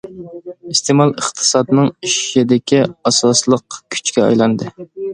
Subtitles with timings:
[0.71, 4.77] ئىستېمال ئىقتىسادنىڭ ئېشىشىدىكى ئاساسلىق كۈچكە ئايلاندى.